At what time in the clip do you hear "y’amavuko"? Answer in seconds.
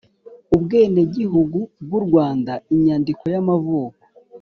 3.33-4.03